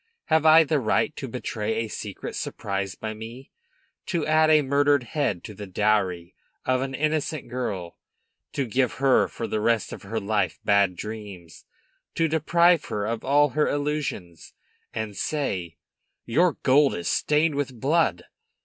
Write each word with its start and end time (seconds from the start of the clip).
Have 0.33 0.47
I 0.47 0.63
the 0.63 0.79
right 0.79 1.15
to 1.17 1.27
betray 1.27 1.75
a 1.75 1.87
secret 1.87 2.35
surprised 2.35 2.99
by 2.99 3.13
me, 3.13 3.51
to 4.07 4.25
add 4.25 4.49
a 4.49 4.63
murdered 4.63 5.03
head 5.03 5.43
to 5.43 5.53
the 5.53 5.67
dowry 5.67 6.33
of 6.65 6.81
an 6.81 6.95
innocent 6.95 7.47
girl, 7.49 7.99
to 8.53 8.65
give 8.65 8.93
her 8.93 9.27
for 9.27 9.45
the 9.45 9.61
rest 9.61 9.93
of 9.93 10.01
her 10.01 10.19
life 10.19 10.57
bad 10.65 10.95
dreams, 10.95 11.65
to 12.15 12.27
deprive 12.27 12.85
her 12.85 13.05
of 13.05 13.23
all 13.23 13.49
her 13.49 13.67
illusions, 13.69 14.55
and 14.91 15.15
say, 15.15 15.77
'Your 16.25 16.53
gold 16.63 16.95
is 16.95 17.07
stained 17.07 17.53
with 17.53 17.79
blood'? 17.79 18.23